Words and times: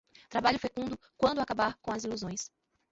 trabalho 0.29 0.57
fecundo 0.57 0.97
quando 1.15 1.41
acabar 1.41 1.77
com 1.79 1.91
as 1.91 2.03
ilusões 2.03 2.49